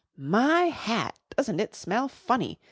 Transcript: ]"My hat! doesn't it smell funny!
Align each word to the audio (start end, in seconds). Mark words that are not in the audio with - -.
]"My 0.39 0.63
hat! 0.69 1.19
doesn't 1.37 1.59
it 1.59 1.75
smell 1.75 2.07
funny! 2.07 2.57